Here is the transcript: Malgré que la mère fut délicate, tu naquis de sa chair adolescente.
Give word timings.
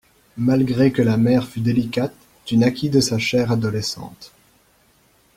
Malgré 0.39 0.91
que 0.91 1.03
la 1.03 1.15
mère 1.15 1.47
fut 1.47 1.59
délicate, 1.59 2.15
tu 2.45 2.57
naquis 2.57 2.89
de 2.89 2.99
sa 3.01 3.19
chair 3.19 3.51
adolescente. 3.51 4.33